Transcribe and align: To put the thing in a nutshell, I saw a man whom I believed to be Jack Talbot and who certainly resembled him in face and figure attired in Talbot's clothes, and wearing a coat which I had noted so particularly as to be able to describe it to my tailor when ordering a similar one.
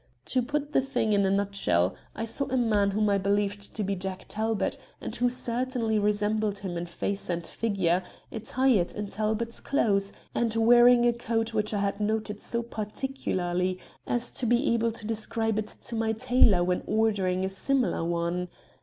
To 0.33 0.41
put 0.41 0.73
the 0.73 0.81
thing 0.81 1.13
in 1.13 1.27
a 1.27 1.29
nutshell, 1.29 1.93
I 2.15 2.25
saw 2.25 2.45
a 2.45 2.57
man 2.57 2.89
whom 2.89 3.07
I 3.07 3.19
believed 3.19 3.75
to 3.75 3.83
be 3.83 3.95
Jack 3.95 4.25
Talbot 4.27 4.75
and 4.99 5.15
who 5.15 5.29
certainly 5.29 5.99
resembled 5.99 6.57
him 6.57 6.75
in 6.75 6.87
face 6.87 7.29
and 7.29 7.45
figure 7.45 8.01
attired 8.31 8.95
in 8.95 9.09
Talbot's 9.09 9.59
clothes, 9.59 10.11
and 10.33 10.55
wearing 10.55 11.05
a 11.05 11.13
coat 11.13 11.53
which 11.53 11.71
I 11.71 11.81
had 11.81 11.99
noted 11.99 12.41
so 12.41 12.63
particularly 12.63 13.77
as 14.07 14.31
to 14.31 14.47
be 14.47 14.73
able 14.73 14.91
to 14.91 15.05
describe 15.05 15.59
it 15.59 15.67
to 15.67 15.95
my 15.95 16.13
tailor 16.13 16.63
when 16.63 16.81
ordering 16.87 17.45
a 17.45 17.49
similar 17.49 18.03
one. 18.03 18.47